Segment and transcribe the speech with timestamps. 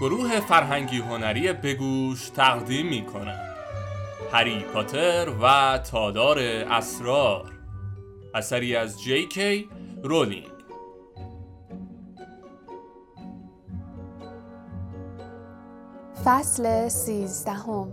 [0.00, 3.54] گروه فرهنگی هنری بگوش تقدیم می کند
[4.32, 7.52] هری پاتر و تادار اسرار.
[8.34, 9.68] اثری از جی کی
[10.02, 10.48] رولینگ.
[16.24, 17.92] فصل سیزدهم.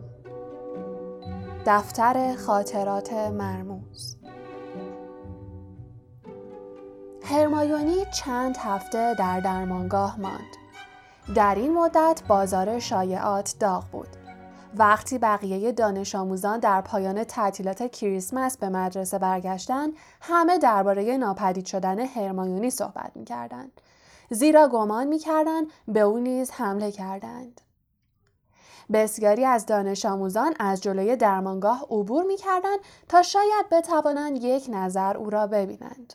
[1.66, 4.21] دفتر خاطرات مرموز.
[7.32, 10.56] هرمایونی چند هفته در درمانگاه ماند.
[11.36, 14.08] در این مدت بازار شایعات داغ بود.
[14.76, 22.00] وقتی بقیه دانش آموزان در پایان تعطیلات کریسمس به مدرسه برگشتند، همه درباره ناپدید شدن
[22.00, 23.82] هرمایونی صحبت می‌کردند.
[24.30, 27.62] زیرا گمان می‌کردند به او نیز حمله کردند.
[28.94, 32.80] بسیاری از دانش آموزان از جلوی درمانگاه عبور می‌کردند
[33.10, 36.14] تا شاید بتوانند یک نظر او را ببینند.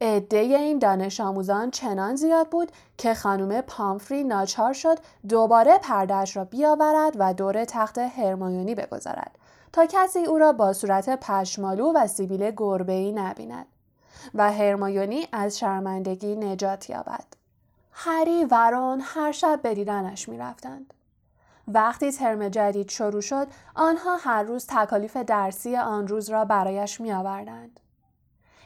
[0.00, 6.44] عده این دانش آموزان چنان زیاد بود که خانم پامفری ناچار شد دوباره پردهش را
[6.44, 9.38] بیاورد و دور تخت هرمایونی بگذارد
[9.72, 13.66] تا کسی او را با صورت پشمالو و سیبیل گربه‌ای نبیند
[14.34, 17.24] و هرمایونی از شرمندگی نجات یابد.
[17.92, 20.94] هری و رون هر شب به دیدنش می‌رفتند.
[21.68, 27.12] وقتی ترم جدید شروع شد آنها هر روز تکالیف درسی آن روز را برایش می
[27.12, 27.80] آوردند.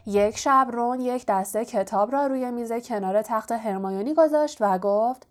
[0.07, 5.27] یک شب رون یک دسته کتاب را روی میز کنار تخت هرمایونی گذاشت و گفت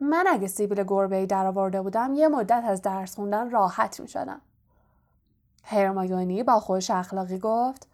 [0.00, 4.40] من اگه سیبیل گربه در آورده بودم یه مدت از درس خوندن راحت می شدم.
[5.64, 7.88] هرمایونی با خوش اخلاقی گفت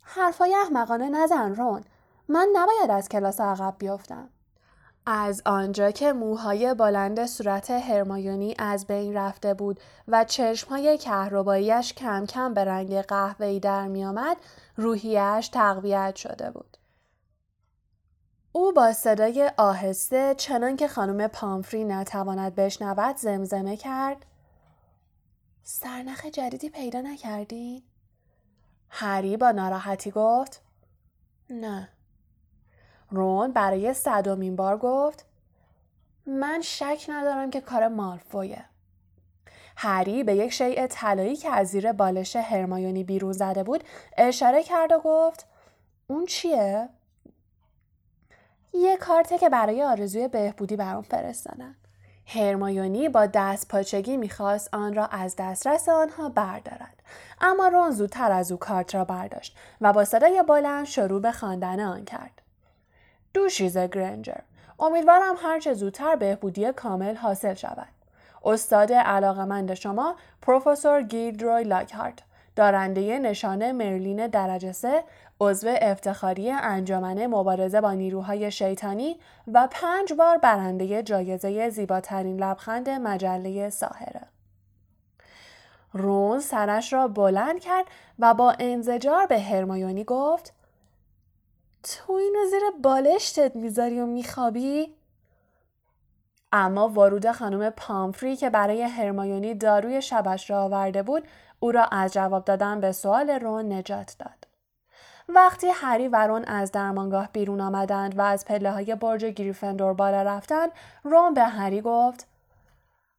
[0.00, 1.84] حرفای احمقانه نزن رون
[2.28, 4.28] من نباید از کلاس عقب بیفتم.
[5.06, 12.26] از آنجا که موهای بلند صورت هرمایونی از بین رفته بود و چشمهای کهرباییش کم
[12.26, 14.36] کم به رنگ قهوه‌ای در میآمد
[14.76, 16.76] روحیش تقویت شده بود
[18.52, 24.26] او با صدای آهسته چنان که خانم پامفری نتواند بشنود زمزمه کرد
[25.62, 27.82] سرنخ جدیدی پیدا نکردین؟
[28.90, 30.62] هری با ناراحتی گفت
[31.50, 31.88] نه
[33.16, 35.26] رون برای صدومین بار گفت
[36.26, 38.64] من شک ندارم که کار مالفویه.
[39.76, 43.84] هری به یک شیء طلایی که از زیر بالش هرمایونی بیرون زده بود
[44.16, 45.46] اشاره کرد و گفت
[46.06, 46.88] اون چیه؟
[48.72, 51.74] یه کارته که برای آرزوی بهبودی برام فرستادن.
[52.26, 57.02] هرمایونی با دست پاچگی می‌خواست آن را از دسترس آنها بردارد
[57.40, 61.80] اما رون زودتر از او کارت را برداشت و با صدای بلند شروع به خواندن
[61.80, 62.42] آن کرد
[63.36, 64.38] دوشیز گرنجر
[64.80, 67.88] امیدوارم هرچه زودتر بهبودی کامل حاصل شود.
[68.44, 72.18] استاد علاقمند شما پروفسور گیلدروی لاکهارت
[72.56, 75.04] دارنده نشانه مرلین درجه سه
[75.40, 79.16] عضو افتخاری انجمن مبارزه با نیروهای شیطانی
[79.52, 84.22] و پنج بار برنده جایزه زیباترین لبخند مجله ساهره.
[85.92, 87.84] رون سرش را بلند کرد
[88.18, 90.52] و با انزجار به هرمایونی گفت
[91.86, 94.94] تو اینو زیر بالشتت می‌ذاری و میخوابی؟
[96.52, 101.28] اما ورود خانم پامفری که برای هرمایونی داروی شبش را آورده بود
[101.60, 104.46] او را از جواب دادن به سوال رون نجات داد.
[105.28, 110.22] وقتی هری و رون از درمانگاه بیرون آمدند و از پله های برج گریفندور بالا
[110.22, 110.70] رفتند
[111.04, 112.26] رون به هری گفت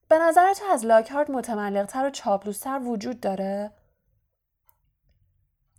[0.09, 3.71] به نظر از لاکهارت متملقتر و چاپلوستر وجود داره؟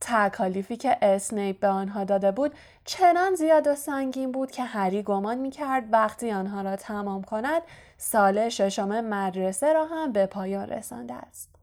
[0.01, 2.55] تکالیفی که اسنیپ به آنها داده بود
[2.85, 7.63] چنان زیاد و سنگین بود که هری گمان می‌کرد وقتی آنها را تمام کند
[7.97, 11.59] سال ششم مدرسه را هم به پایان رسانده است.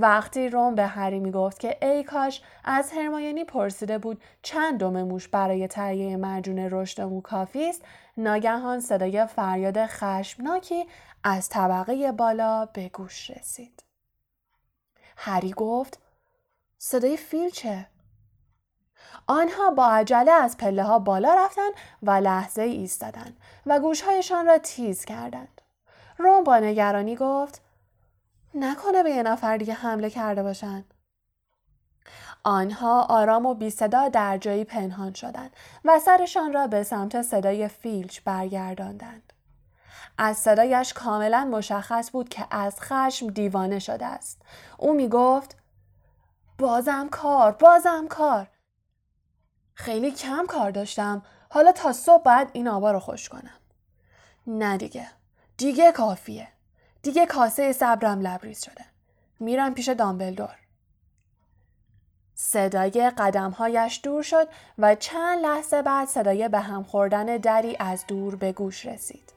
[0.00, 5.02] وقتی روم به هری می گفت که ای کاش از هرمایونی پرسیده بود چند دم
[5.02, 7.82] موش برای تهیه مجون رشد مو کافی است
[8.16, 10.86] ناگهان صدای فریاد خشمناکی
[11.24, 13.82] از طبقه بالا به گوش رسید
[15.16, 15.98] هری گفت
[16.78, 17.86] صدای فیل چه؟
[19.26, 21.72] آنها با عجله از پله ها بالا رفتند
[22.02, 23.36] و لحظه ایستادند
[23.66, 25.60] و گوشهایشان را تیز کردند.
[26.18, 27.62] روم با نگرانی گفت
[28.54, 30.94] نکنه به یه نفر دیگه حمله کرده باشند.
[32.44, 37.68] آنها آرام و بی صدا در جایی پنهان شدند و سرشان را به سمت صدای
[37.68, 39.32] فیلچ برگرداندند.
[40.18, 44.42] از صدایش کاملا مشخص بود که از خشم دیوانه شده است.
[44.78, 45.56] او می گفت
[46.58, 48.48] بازم کار بازم کار.
[49.74, 51.22] خیلی کم کار داشتم.
[51.50, 53.58] حالا تا صبح باید این آبا رو خوش کنم.
[54.46, 55.08] نه دیگه.
[55.56, 56.48] دیگه کافیه.
[57.02, 58.84] دیگه کاسه صبرم لبریز شده.
[59.40, 60.56] میرم پیش دامبلدور.
[62.34, 68.36] صدای قدمهایش دور شد و چند لحظه بعد صدای به هم خوردن دری از دور
[68.36, 69.32] به گوش رسید.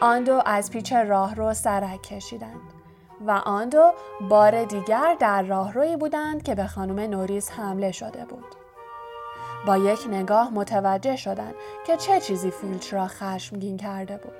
[0.00, 2.75] آن دو از پیچ راهرو سرک کشیدند.
[3.20, 8.54] و آن دو بار دیگر در راهروی بودند که به خانم نوریس حمله شده بود.
[9.66, 11.54] با یک نگاه متوجه شدند
[11.86, 14.32] که چه چیزی فیلچ را خشمگین کرده بود.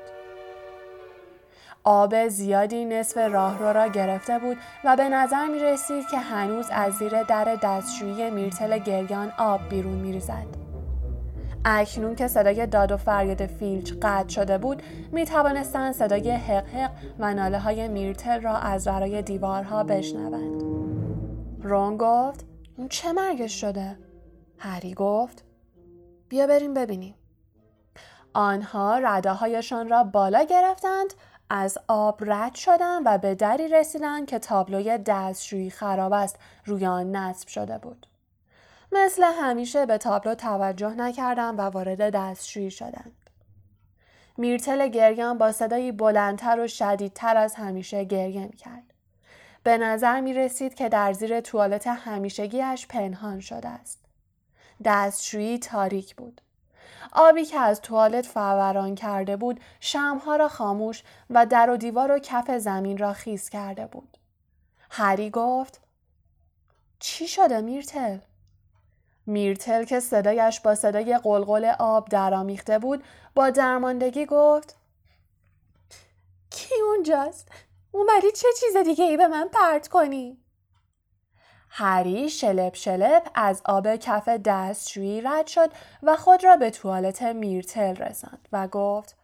[1.84, 6.92] آب زیادی نصف راهرو را گرفته بود و به نظر می رسید که هنوز از
[6.92, 10.65] زیر در دستشویی میرتل گریان آب بیرون می ریزد.
[11.68, 14.82] اکنون که صدای داد و فریاد فیلچ قطع شده بود
[15.12, 20.62] می توانستند صدای حق حق و ناله های میرتل را از ورای دیوارها بشنوند.
[21.62, 22.44] رون گفت
[22.76, 23.98] اون چه مرگش شده؟
[24.58, 25.44] هری گفت
[26.28, 27.14] بیا بریم ببینیم.
[28.34, 31.14] آنها رداهایشان را بالا گرفتند
[31.50, 37.16] از آب رد شدند و به دری رسیدند که تابلوی دستشویی خراب است روی آن
[37.16, 38.06] نصب شده بود.
[38.92, 43.16] مثل همیشه به تابلو توجه نکردند و وارد دستشویی شدند.
[44.36, 48.92] میرتل گریان با صدایی بلندتر و شدیدتر از همیشه گریه می‌کرد.
[49.62, 53.98] به نظر می رسید که در زیر توالت همیشگیش پنهان شده است.
[54.84, 56.40] دستشویی تاریک بود.
[57.12, 62.18] آبی که از توالت فوران کرده بود شمها را خاموش و در و دیوار و
[62.18, 64.16] کف زمین را خیس کرده بود.
[64.90, 65.80] هری گفت
[66.98, 68.18] چی شده میرتل؟
[69.26, 74.76] میرتل که صدایش با صدای قلقل آب درامیخته بود با درماندگی گفت
[76.50, 77.48] کی اونجاست؟
[77.92, 80.38] اومدی چه چیز دیگه ای به من پرت کنی؟
[81.70, 85.70] هری شلپ شلپ از آب کف دستشویی رد شد
[86.02, 89.16] و خود را به توالت میرتل رساند و گفت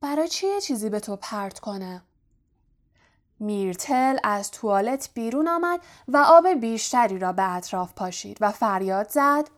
[0.00, 2.02] برای چی یه چیزی به تو پرت کنه؟
[3.40, 9.48] میرتل از توالت بیرون آمد و آب بیشتری را به اطراف پاشید و فریاد زد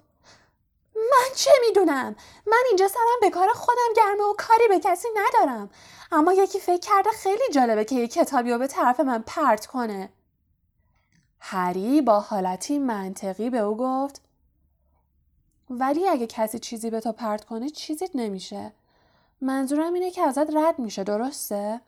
[0.95, 5.71] من چه می‌دونم؟ من اینجا سرم به کار خودم گرمه و کاری به کسی ندارم.
[6.13, 10.13] اما یکی فکر کرده خیلی جالبه که یه کتابی رو به طرف من پرت کنه.
[11.41, 14.21] هری با حالتی منطقی به او گفت
[15.71, 18.73] ولی اگه کسی چیزی به تو پرت کنه چیزیت نمیشه.
[19.41, 21.81] منظورم اینه که ازت رد میشه درسته؟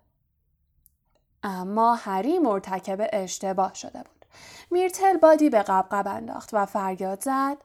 [1.44, 4.24] اما هری مرتکب اشتباه شده بود.
[4.70, 7.56] میرتل بادی به قبقب انداخت و فریاد زد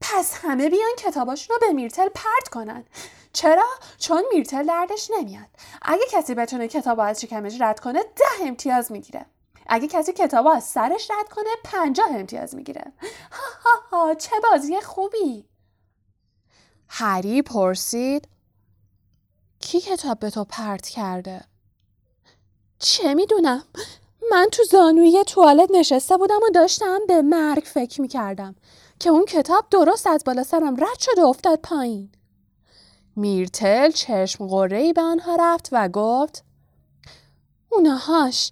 [0.00, 2.84] پس همه بیان کتاباشون رو به میرتل پرت کنن.
[3.32, 3.68] چرا؟
[3.98, 5.48] چون میرتل دردش نمیاد.
[5.82, 9.26] اگه کسی بتونه کتاب از شکمش رد کنه ده امتیاز می‌گیره.
[9.68, 12.92] اگه کسی کتاب از سرش رد کنه پنجاه امتیاز می‌گیره
[13.32, 15.44] ها ها ها چه بازی خوبی
[16.88, 18.28] هری پرسید
[19.60, 21.47] کی کتاب به تو پرت کرده؟
[22.78, 23.64] چه می‌دونم؟
[24.30, 28.54] من تو زانوی توالت نشسته بودم و داشتم به مرگ فکر می‌کردم
[29.00, 32.08] که اون کتاب درست از بالا سرم رد شد و افتاد پایین.
[33.16, 36.44] میرتل چشم غره به آنها رفت و گفت
[37.68, 38.50] اونهاش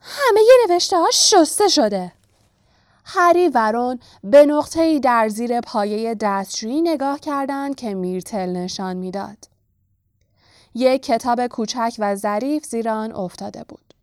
[0.00, 2.12] همه ی نوشته ها شسته شده.
[3.04, 9.55] هری ورون به نقطه ای در زیر پایه دستشویی نگاه کردند که میرتل نشان می‌داد.
[10.76, 13.94] یک کتاب کوچک و ظریف زیر آن افتاده بود.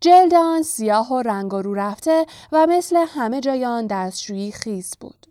[0.00, 5.26] جلد آن سیاه و رنگ رو رفته و مثل همه جای آن دستشویی خیس بود.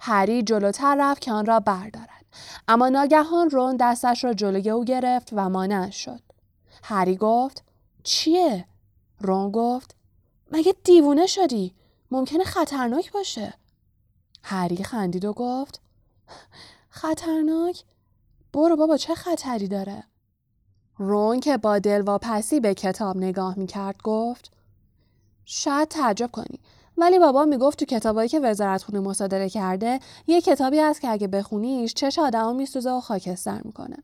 [0.00, 2.24] هری جلوتر رفت که آن را بردارد.
[2.68, 6.20] اما ناگهان رون دستش را جلوی او گرفت و مانع شد.
[6.82, 7.64] هری گفت
[8.02, 8.66] چیه؟
[9.20, 9.94] رون گفت
[10.52, 11.74] مگه دیوونه شدی؟
[12.10, 13.54] ممکنه خطرناک باشه.
[14.42, 15.80] هری خندید و گفت
[16.90, 17.84] خطرناک؟
[18.52, 20.04] برو بابا چه خطری داره؟
[20.96, 24.50] رون که با دلواپسی به کتاب نگاه می‌کرد گفت
[25.44, 26.60] شاید تعجب کنی
[26.96, 31.28] ولی بابا می‌گفت تو کتابایی که وزارت خونه مصادره کرده یه کتابی هست که اگه
[31.28, 33.96] بخونیش چش آدمو میسوزه و خاکستر می‌کنه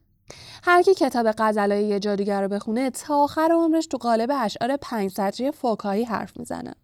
[0.62, 5.11] هر کی کتاب غزلای یه جادوگر رو بخونه تا آخر عمرش تو قالب اشعار پنج
[5.11, 6.75] سطری فوکایی حرف می‌زنه.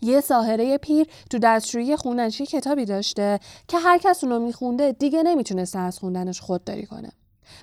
[0.00, 5.22] یه ساهره پیر تو دستشویی خونش یه کتابی داشته که هر کس اونو میخونده دیگه
[5.22, 7.12] نمی‌تونسته از خوندنش خودداری کنه.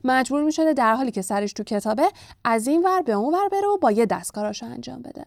[0.03, 2.11] مجبور می‌شده در حالی که سرش تو کتابه
[2.43, 5.25] از این ور به اون ور بره و با یه دستکاراشو انجام بده.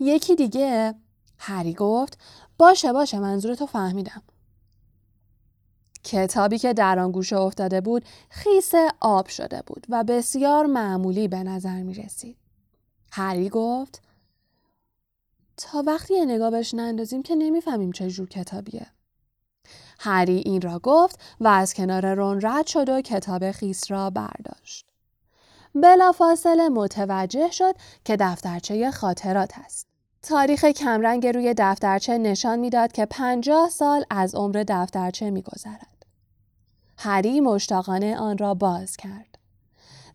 [0.00, 0.94] یکی دیگه
[1.38, 2.18] هری گفت
[2.58, 4.22] باشه باشه منظورتو فهمیدم.
[6.04, 11.42] کتابی که در آن گوشه افتاده بود خیس آب شده بود و بسیار معمولی به
[11.42, 12.36] نظر می رسید.
[13.12, 14.02] هری گفت
[15.56, 18.86] تا وقتی یه نگاه بهش نندازیم که نمی‌فهمیم چه جور کتابیه.
[19.98, 24.86] هری این را گفت و از کنار رون رد شد و کتاب خیس را برداشت.
[25.74, 29.86] بلافاصله متوجه شد که دفترچه خاطرات است.
[30.22, 36.06] تاریخ کمرنگ روی دفترچه نشان می‌داد که پنجاه سال از عمر دفترچه میگذرد.
[36.98, 39.33] هری مشتاقانه آن را باز کرد.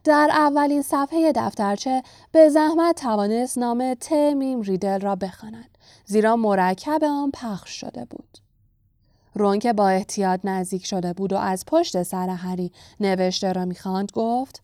[0.03, 7.03] در اولین صفحه دفترچه به زحمت توانست نام ت میم ریدل را بخواند زیرا مرکب
[7.03, 8.37] آن پخش شده بود.
[9.35, 14.11] رون که با احتیاط نزدیک شده بود و از پشت سر هری نوشته را می‌خواند
[14.13, 14.61] گفت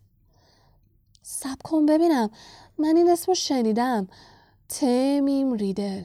[1.22, 2.30] سب کن ببینم
[2.78, 4.08] من این اسم شنیدم
[4.70, 6.04] تمیم ریدل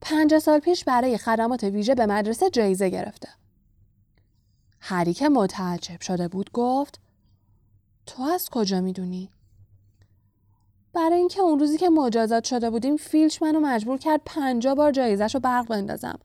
[0.00, 3.28] پنج سال پیش برای خدمات ویژه به مدرسه جایزه گرفته
[4.80, 7.00] هری که متعجب شده بود گفت
[8.06, 9.30] تو از کجا می‌دونی؟
[10.92, 15.34] برای اینکه اون روزی که مجازات شده بودیم فیلچ منو مجبور کرد پنجا بار جایزش
[15.34, 16.18] رو برق بندازم.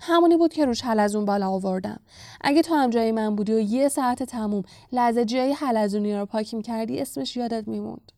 [0.00, 2.00] همونی بود که روش اون بالا آوردم.
[2.40, 6.54] اگه تو هم جای من بودی و یه ساعت تموم لحظه جای حلزونی رو پاک
[6.54, 8.12] می‌کردی اسمش یادت میموند.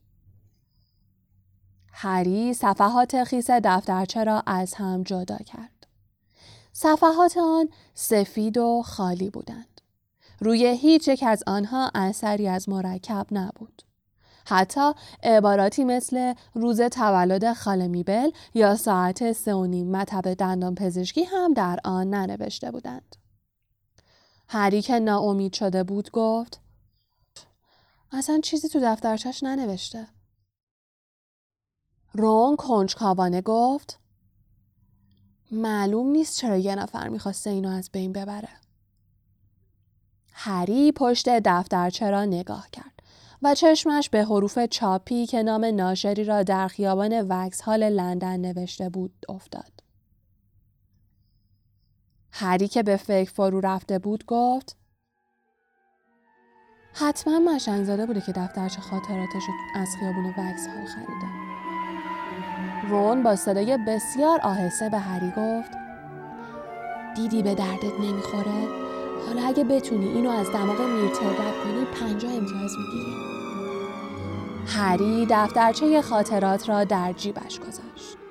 [1.93, 5.87] هری صفحات خیس دفترچه را از هم جدا کرد.
[6.73, 9.74] صفحات آن سفید و خالی بودند
[10.41, 13.83] روی هیچ یک از آنها اثری از مرکب نبود
[14.47, 21.25] حتی عباراتی مثل روز تولد خاله میبل یا ساعت سه و نیم مطب دندان پزشکی
[21.25, 23.17] هم در آن ننوشته بودند.
[24.49, 26.61] هری که ناامید شده بود گفت
[28.13, 30.07] اصلا چیزی تو دفترچش ننوشته.
[32.13, 33.99] رون کنجکاوانه گفت
[35.51, 38.64] معلوم نیست چرا یه نفر می‌خواسته اینو از بین ببره.
[40.35, 42.95] هری پشت دفترچه را نگاه کرد.
[43.43, 48.89] و چشمش به حروف چاپی که نام ناشری را در خیابان وکس هال لندن نوشته
[48.89, 49.73] بود افتاد.
[52.33, 54.77] هری که به فکر فرو رفته بود گفت
[56.93, 59.43] حتما مشنگ زاده بوده که دفترچه خاطراتش
[59.75, 61.27] از خیابون وکس هال خریده.
[62.89, 65.71] رون با صدای بسیار آهسته به هری گفت
[67.17, 68.84] دیدی به دردت نمی‌خوره؟
[69.27, 73.15] حالا اگه بتونی اینو از دماغ میرتل رد کنی پنجاه امتیاز می‌گیری.
[74.67, 78.24] هری دفترچه خاطرات را در جیبش گذاشت.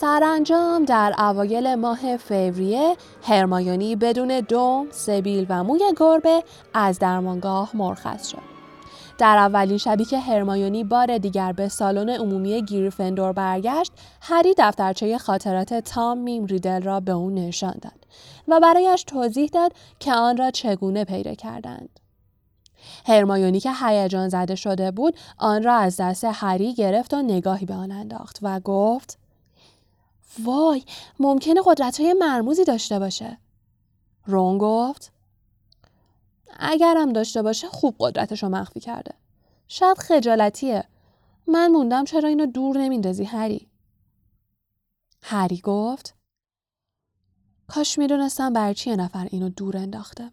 [0.00, 8.28] سرانجام در اوایل ماه فوریه هرمایونی بدون دوم، سبیل و موی گربه از درمانگاه مرخص
[8.28, 8.38] شد.
[9.18, 15.74] در اولین شبی که هرمایونی بار دیگر به سالن عمومی گریفندور برگشت هری دفترچه خاطرات
[15.74, 18.06] تام میم ریدل را به او نشان داد
[18.48, 22.00] و برایش توضیح داد که آن را چگونه پیدا کردند
[23.06, 27.74] هرمایونی که هیجان زده شده بود آن را از دست هری گرفت و نگاهی به
[27.74, 29.18] آن انداخت و گفت
[30.44, 30.84] وای
[31.18, 33.38] ممکنه قدرت های مرموزی داشته باشه.
[34.26, 35.12] رون گفت
[36.60, 39.14] اگرم داشته باشه خوب قدرتش رو مخفی کرده.
[39.68, 40.84] شاید خجالتیه.
[41.46, 43.68] من موندم چرا اینو دور نمیندازی هری؟
[45.22, 46.14] هری گفت
[47.66, 50.32] کاش می‌دونستم بر چی نفر اینو دور انداخته.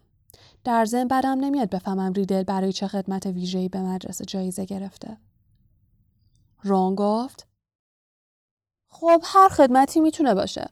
[0.64, 5.16] در ضمن بدم نمیاد بفهمم ریدل برای چه خدمت ویژه‌ای به مدرسه جایزه گرفته.
[6.62, 7.46] رون گفت
[9.00, 10.68] خب هر خدمتی می‌تونه باشه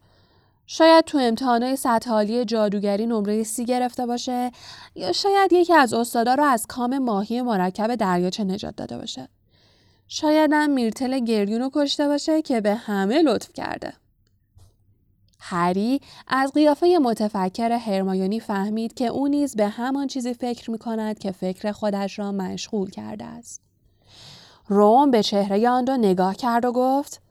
[0.66, 4.50] شاید تو امتحانات سطح عالی جادوگری نمره سی گرفته باشه
[4.94, 9.28] یا شاید یکی از استادا رو از کام ماهی مرکب دریاچه نجات داده باشه.
[10.08, 13.92] شاید هم میرتل گریون رو کشته باشه که به همه لطف کرده.
[15.40, 21.18] هری از قیافه متفکر هرمایونی فهمید که او نیز به همان چیزی فکر می کند
[21.18, 23.60] که فکر خودش را مشغول کرده است.
[24.68, 27.23] روم به چهره آن را نگاه کرد و گفت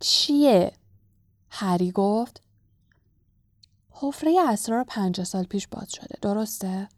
[0.00, 0.72] چیه؟
[1.50, 2.42] هری گفت
[3.90, 6.88] حفره اسرار پنج سال پیش باز شده درسته؟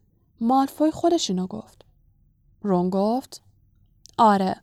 [0.40, 1.84] مالفوی خودش اینو گفت.
[2.62, 3.42] رون گفت
[4.18, 4.56] آره.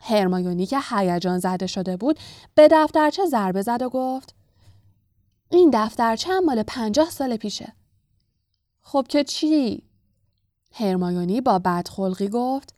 [0.00, 2.18] هرمایونی که هیجان زده شده بود
[2.54, 4.34] به دفترچه ضربه زد و گفت
[5.50, 7.72] این دفترچه هم مال پنجاه سال پیشه.
[8.82, 9.82] خب که چی؟
[10.72, 12.74] هرمایونی با بدخلقی گفت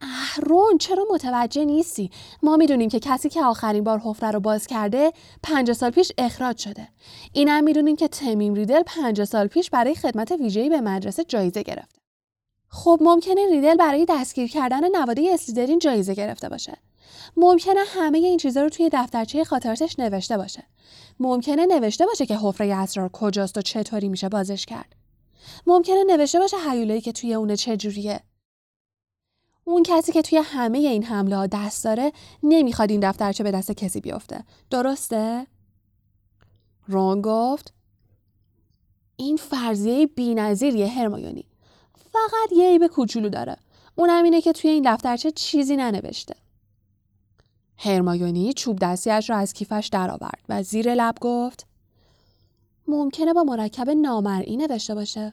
[0.00, 2.10] اهرون چرا متوجه نیستی؟
[2.42, 6.58] ما می‌دونیم که کسی که آخرین بار حفره رو باز کرده پنج سال پیش اخراج
[6.58, 6.88] شده.
[7.32, 12.00] اینم می‌دونیم که تمیم ریدل پنج سال پیش برای خدمت ویژه‌ای به مدرسه جایزه گرفته.
[12.68, 16.76] خب ممکنه ریدل برای دستگیر کردن نواده اسلیدرین جایزه گرفته باشه.
[17.36, 20.62] ممکنه همه این چیزا رو توی دفترچه خاطراتش نوشته باشه.
[21.20, 24.96] ممکنه نوشته باشه که حفره اسرار کجاست و چطوری میشه بازش کرد.
[25.66, 28.20] ممکنه نوشته باشه هیولایی که توی اونه چجوریه.
[29.70, 32.12] اون کسی که توی همه این حمله ها دست داره
[32.42, 34.44] نمی‌خواد این دفترچه به دست کسی بیفته.
[34.70, 35.46] درسته؟
[36.86, 37.72] رون گفت
[39.16, 41.44] این فرضیه بی‌نظیریه هرمایونی.
[42.12, 43.56] فقط یه عیب کوچولو داره.
[43.94, 46.34] اونم اینه که توی این دفترچه چیزی ننوشته.
[47.76, 51.66] هرمایونی چوب دستیش را از کیفش درآورد و زیر لب گفت
[52.88, 55.32] ممکنه با مرکب نامرئی نوشته باشه.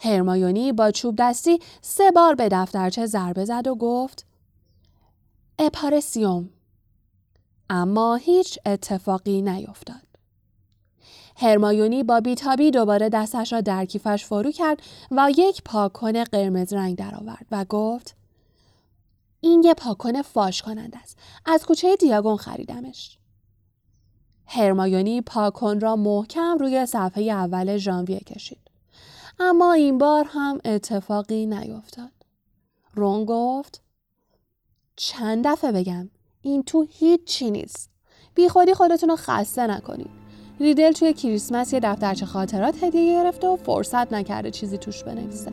[0.00, 4.26] هرمایونی با چوب دستی سه بار به دفترچه ضربه زد و گفت
[5.58, 6.50] اپارسیوم
[7.70, 10.08] اما هیچ اتفاقی نیفتاد.
[11.36, 16.96] هرمایونی با بیتابی دوباره دستش را در کیفش فرو کرد و یک پاکن قرمز رنگ
[16.96, 18.16] درآورد و گفت
[19.40, 21.18] این یه پاکن فاش کننده است.
[21.46, 23.18] از کوچه دیاگون خریدمش.
[24.46, 28.67] هرمایونی پاکن را محکم روی صفحه اول ژانویه کشید.
[29.40, 32.12] اما این بار هم اتفاقی نیفتاد.
[32.94, 33.82] رون گفت
[34.96, 36.10] چند دفعه بگم
[36.42, 37.90] این تو هیچ چی نیست.
[38.34, 40.10] بی خودی خودتون رو خسته نکنید.
[40.60, 45.52] ریدل توی کریسمس یه دفترچه خاطرات هدیه گرفته و فرصت نکرده چیزی توش بنویسه.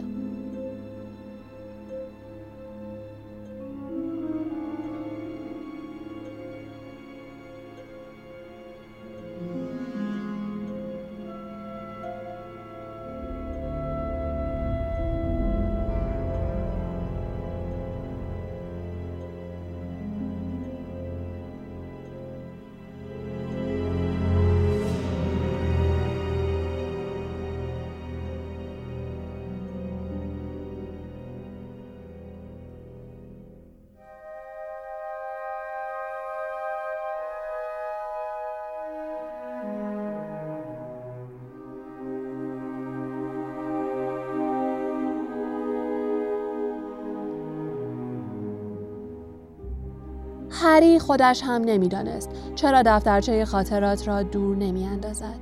[50.75, 55.39] هری خودش هم نمی‌دانست چرا دفترچه خاطرات را دور نمیاندازد.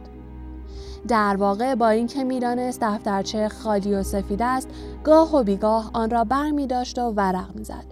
[1.07, 4.69] در واقع با اینکه می‌دانست دفترچه خالی و سفید است
[5.03, 7.85] گاه و بیگاه آن را بر می داشت و ورق می‌زد.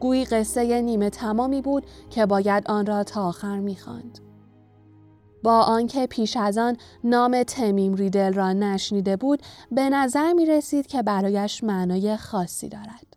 [0.00, 4.18] گویی قصه نیمه تمامی بود که باید آن را تا آخر می‌خواند.
[5.42, 10.86] با آنکه پیش از آن نام تمیم ریدل را نشنیده بود به نظر می رسید
[10.86, 13.11] که برایش معنای خاصی دارد.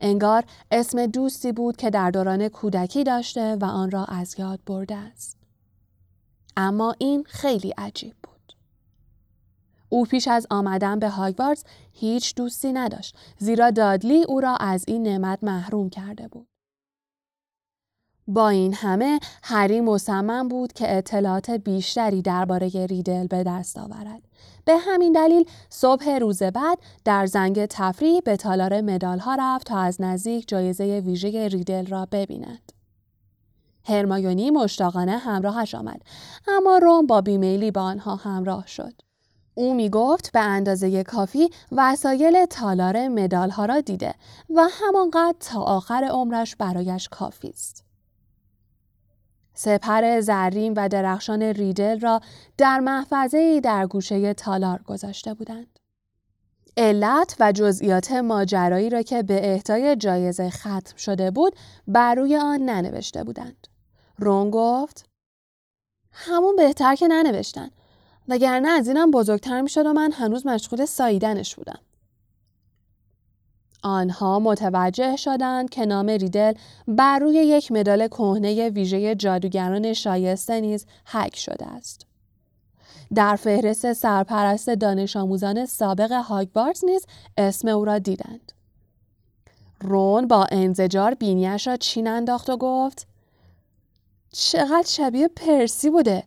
[0.00, 4.96] انگار اسم دوستی بود که در دوران کودکی داشته و آن را از یاد برده
[4.96, 5.36] است.
[6.56, 8.52] اما این خیلی عجیب بود.
[9.88, 15.02] او پیش از آمدن به هاگوارتس هیچ دوستی نداشت زیرا دادلی او را از این
[15.02, 16.46] نعمت محروم کرده بود.
[18.26, 24.22] با این همه هری مصمم بود که اطلاعات بیشتری درباره ریدل به دست آورد.
[24.64, 29.78] به همین دلیل صبح روز بعد در زنگ تفریح به تالار مدال ها رفت تا
[29.78, 32.72] از نزدیک جایزه ویژه ریدل را ببیند.
[33.84, 36.02] هرمایونی مشتاقانه همراهش آمد
[36.48, 38.92] اما روم با بیمیلی با آنها همراه شد.
[39.54, 44.14] او می گفت به اندازه کافی وسایل تالار مدال ها را دیده
[44.50, 47.83] و همانقدر تا آخر عمرش برایش کافی است.
[49.54, 52.20] سپر زرین و درخشان ریدل را
[52.58, 55.78] در محفظه در گوشه تالار گذاشته بودند.
[56.76, 61.56] علت و جزئیات ماجرایی را که به اهدای جایزه ختم شده بود
[61.88, 63.68] بر روی آن ننوشته بودند.
[64.18, 65.04] رون گفت
[66.12, 67.70] همون بهتر که ننوشتن
[68.28, 71.78] وگرنه از اینم بزرگتر می شد و من هنوز مشغول ساییدنش بودم.
[73.84, 76.52] آنها متوجه شدند که نام ریدل
[76.88, 82.06] بر روی یک مدال کهنه ویژه جادوگران شایسته نیز حک شده است.
[83.14, 88.52] در فهرست سرپرست دانش آموزان سابق هاگوارتس نیز اسم او را دیدند.
[89.80, 93.06] رون با انزجار بینیش را چین انداخت و گفت
[94.32, 96.22] چقدر شبیه پرسی بوده.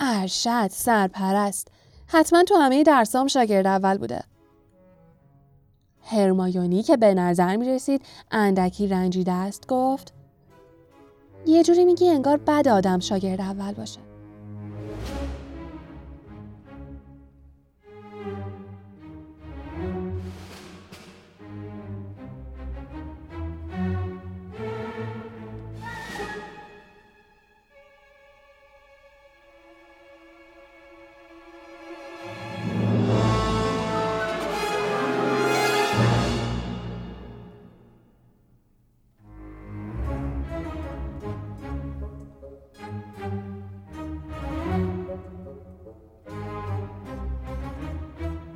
[0.00, 1.68] ارشد سرپرست.
[2.06, 4.22] حتما تو همه درسام شاگرد اول بوده.
[6.04, 10.14] هرمایونی که به نظر می رسید اندکی رنجیده است گفت
[11.46, 14.11] یه جوری میگی انگار بد آدم شاگرد اول باشه.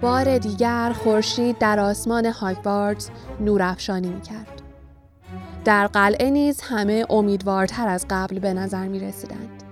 [0.06, 4.62] بار دیگر خورشید در آسمان هاگوارتس نورافشانی می‌کرد.
[5.64, 9.62] در قلعه نیز همه امیدوارتر از قبل به نظر می رسیدند.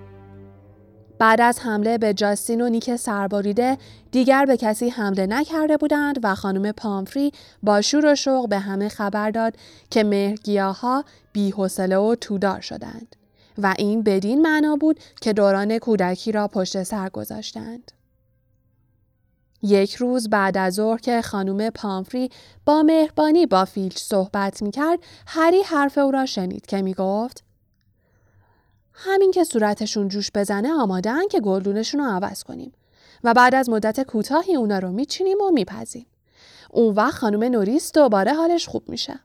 [1.18, 3.79] بعد از حمله به جاستین و نیک سرباریده
[4.11, 8.88] دیگر به کسی حمله نکرده بودند و خانم پامفری با شور و شوق به همه
[8.88, 9.57] خبر داد
[9.90, 13.16] که مهرگیاها بیحوصله و تودار شدند
[13.59, 17.92] و این بدین معنا بود که دوران کودکی را پشت سر گذاشتند.
[19.64, 22.31] یک روز بعد از ظهر که خانم پامفری
[22.64, 27.44] با مهربانی با فیلچ صحبت می کرد، هری حرف او را شنید که می گفت
[28.92, 32.72] همین که صورتشون جوش بزنه آمادن که گلدونشون رو عوض کنیم
[33.24, 36.07] و بعد از مدت کوتاهی اونا رو میچینیم و میپزیم.
[36.70, 39.20] اون وقت خانم نوریس دوباره حالش خوب میشه.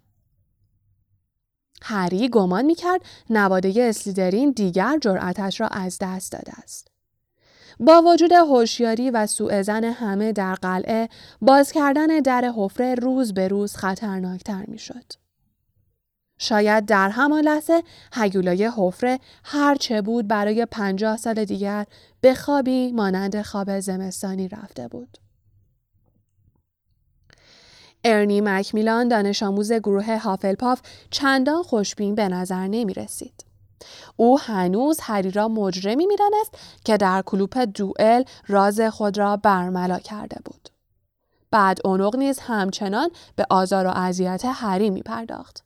[1.82, 6.88] هری گمان می‌کرد نواده اسلیدرین دیگر جرأتش را از دست داده است.
[7.80, 11.10] با وجود هوشیاری و سوء زن همه در قلعه
[11.42, 15.14] باز کردن در حفره روز به روز خطرناکتر می‌شد.
[16.38, 21.86] شاید در همان لحظه هیولای حفره هر چه بود برای پنجاه سال دیگر
[22.22, 25.18] به خوابی مانند خواب زمستانی رفته بود.
[28.04, 33.49] ارنی مکمیلان دانش آموز گروه هافلپاف چندان خوشبین به نظر نمی رسید.
[34.16, 40.38] او هنوز هری را مجرمی می‌دانست که در کلوپ دوئل راز خود را برملا کرده
[40.46, 40.70] بود.
[41.52, 45.64] بعد اونوق نیز همچنان به آزار و اذیت هری می پرداخت.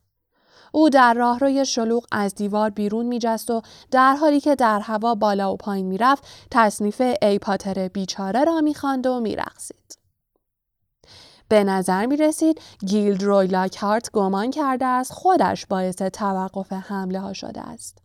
[0.72, 5.52] او در راهروی شلوغ از دیوار بیرون میجست و در حالی که در هوا بالا
[5.52, 9.98] و پایین می‌رفت تصنیف ای پاتر بیچاره را می‌خواند و میرقصید
[11.48, 17.32] به نظر می رسید گیلد روی لاکهارت گمان کرده است خودش باعث توقف حمله ها
[17.32, 18.03] شده است.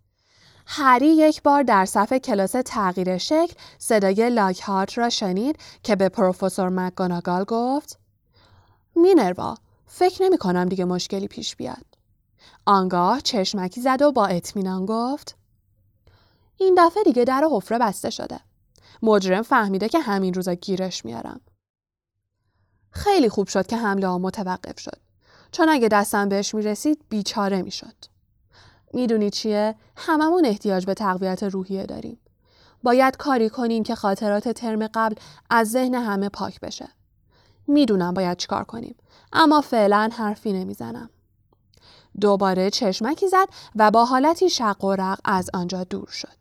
[0.72, 6.70] هری یک بار در صف کلاس تغییر شکل صدای لاکهارت را شنید که به پروفسور
[6.70, 8.00] مکگوناگال گفت
[8.96, 9.56] مینروا
[9.86, 11.86] فکر نمی کنم دیگه مشکلی پیش بیاد.
[12.66, 15.38] آنگاه چشمکی زد و با اطمینان گفت
[16.58, 18.40] این دفعه دیگه در حفره بسته شده.
[19.02, 21.42] مجرم فهمیده که همین روزا گیرش میارم.
[22.92, 24.98] خیلی خوب شد که حمله ها متوقف شد.
[25.52, 28.19] چون اگه دستم بهش می‌رسید بیچاره می‌شد.
[28.94, 32.20] می‌دونی چیه؟ هممون احتیاج به تقویت روحیه داریم.
[32.84, 35.16] باید کاری کنیم که خاطرات ترم قبل
[35.50, 36.90] از ذهن همه پاک بشه.
[37.68, 38.96] می‌دونم باید چیکار کنیم.
[39.34, 41.10] اما فعلا حرفی نمی‌زنم.
[42.22, 46.40] دوباره چشمکی زد و با حالتی شق و رق از آنجا دور شد.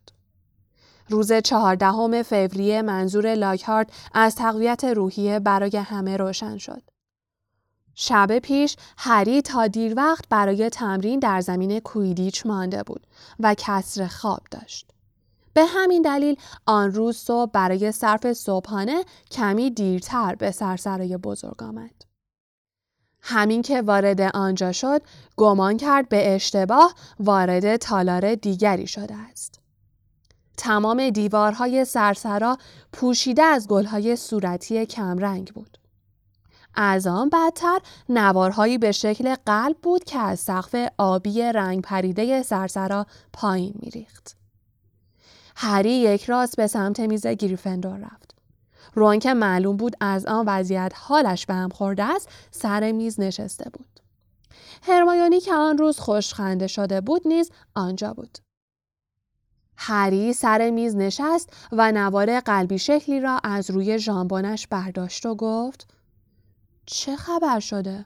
[1.08, 6.82] روز چهاردهم فوریه منظور لاکهارت از تقویت روحیه برای همه روشن شد.
[8.00, 13.06] شب پیش هری تا دیر وقت برای تمرین در زمین کویدیچ مانده بود
[13.40, 14.90] و کسر خواب داشت.
[15.54, 22.04] به همین دلیل آن روز صبح برای صرف صبحانه کمی دیرتر به سرسرای بزرگ آمد.
[23.20, 25.02] همین که وارد آنجا شد
[25.36, 29.60] گمان کرد به اشتباه وارد تالار دیگری شده است.
[30.56, 32.58] تمام دیوارهای سرسرا
[32.92, 35.78] پوشیده از گلهای صورتی کمرنگ بود.
[36.80, 43.06] از آن بدتر نوارهایی به شکل قلب بود که از سقف آبی رنگ پریده سرسرا
[43.32, 44.36] پایین میریخت.
[45.56, 48.34] هری یک راست به سمت میز گریفندور رفت.
[48.94, 53.70] رون که معلوم بود از آن وضعیت حالش به هم خورده است سر میز نشسته
[53.70, 54.00] بود.
[54.82, 58.38] هرمایونی که آن روز خوشخنده شده بود نیز آنجا بود.
[59.76, 65.97] هری سر میز نشست و نوار قلبی شکلی را از روی ژامبونش برداشت و گفت
[66.90, 68.04] چه خبر شده؟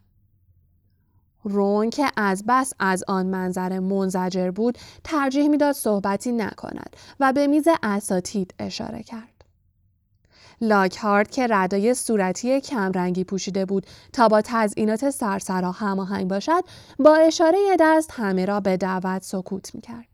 [1.44, 7.46] رون که از بس از آن منظر منزجر بود ترجیح می‌داد صحبتی نکند و به
[7.46, 9.44] میز اساتید اشاره کرد.
[10.60, 16.64] لاکهارد که ردای صورتی کمرنگی پوشیده بود تا با تزئینات سرسرا هماهنگ باشد
[16.98, 20.08] با اشاره دست همه را به دعوت سکوت می‌کرد.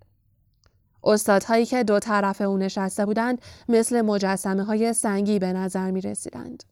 [1.05, 6.65] استادهایی که دو طرف او نشسته بودند مثل مجسمه های سنگی به نظر می رسیدند.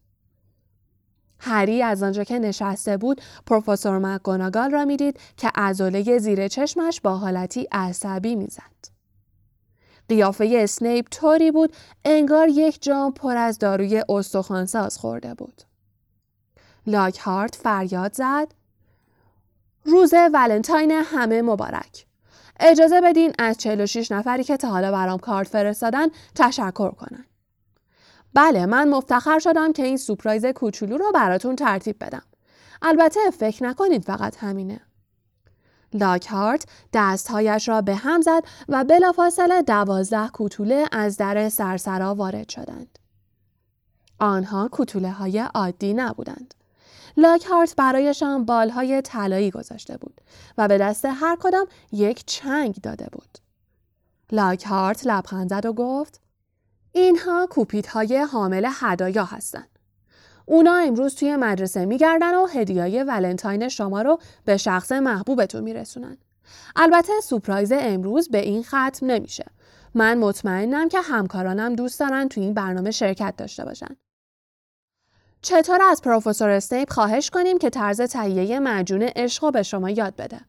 [1.39, 7.17] هری از آنجا که نشسته بود پروفسور مکگوناگال را می‌دید که عضله زیر چشمش با
[7.17, 8.97] حالتی عصبی می‌زد.
[10.09, 15.61] قیافه اسنیپ طوری بود انگار یک جام پر از داروی استخوانساز خورده بود.
[16.87, 18.47] لاکهارت فریاد زد
[19.85, 22.05] روز ولنتاین همه مبارک.
[22.59, 27.25] اجازه بدین از 46 نفری که تا حالا برام کارت فرستادن تشکر کنن.
[28.37, 32.21] بله من مفتخر شدم که این سپرایز کوچولو رو براتون ترتیب بدم.
[32.81, 34.79] البته فکر نکنید فقط همینه.
[35.93, 42.99] لاکهارت دستهایش را به هم زد و بلافاصله دوازده کوتوله از در سرسرا وارد شدند.
[44.19, 46.53] آنها کتوله های عادی نبودند.
[47.17, 50.21] لاکهارت برایشان بالهای طلایی گذاشته بود
[50.57, 53.37] و به دست هر کدام یک چنگ داده بود.
[54.31, 56.26] لاکهارت لبخند زد و گفت
[56.97, 59.79] اینها کوپیت های حامل هدایا هستند.
[60.45, 66.17] اونا امروز توی مدرسه میگردن و هدیای ولنتاین شما رو به شخص محبوبتون میرسونن.
[66.75, 69.45] البته سپرایز امروز به این ختم نمیشه.
[69.95, 73.95] من مطمئنم که همکارانم دوست دارن توی این برنامه شرکت داشته باشن.
[75.41, 80.39] چطور از پروفسور اسنیپ خواهش کنیم که طرز تهیه معجون عشق به شما یاد بده؟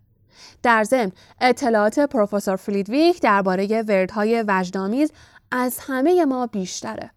[0.63, 5.13] در ضمن اطلاعات پروفسور فلیدویک درباره وردهای وجدامیز
[5.51, 7.11] از همه ما بیشتره.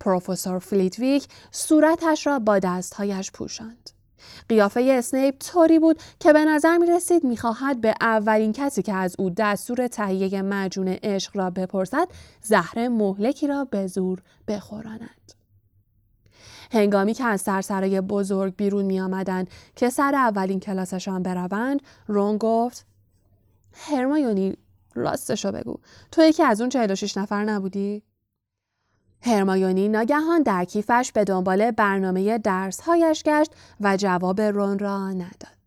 [0.00, 3.90] پروفسور فلیدویک صورتش را با دستهایش پوشاند.
[4.48, 8.94] قیافه اسنیپ طوری بود که به نظر می رسید می خواهد به اولین کسی که
[8.94, 12.08] از او دستور تهیه معجون عشق را بپرسد
[12.42, 15.32] زهر مهلکی را به زور بخوراند.
[16.72, 19.44] هنگامی که از سرسرای بزرگ بیرون می آمدن
[19.76, 22.86] که سر اولین کلاسشان بروند رون گفت
[23.72, 24.56] هرمایونی
[24.98, 25.76] راستشو بگو
[26.12, 28.02] تو یکی از اون 46 نفر نبودی؟
[29.22, 35.58] هرمایونی ناگهان در کیفش به دنبال برنامه درسهایش گشت و جواب رون را نداد.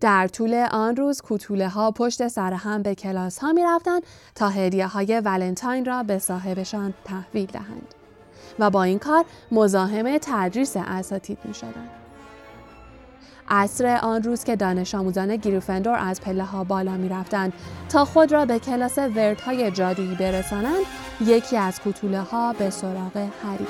[0.00, 4.00] در طول آن روز کوتوله ها پشت سر هم به کلاس ها می رفتن
[4.34, 7.94] تا هدیه های ولنتاین را به صاحبشان تحویل دهند
[8.58, 12.01] و با این کار مزاحم تدریس اساتید می شدند.
[13.48, 17.52] عصر آن روز که دانش آموزان گریفندور از پله ها بالا می رفتند
[17.88, 20.84] تا خود را به کلاس وردهای جادویی برسانند
[21.20, 23.66] یکی از کتوله ها به سراغ هری.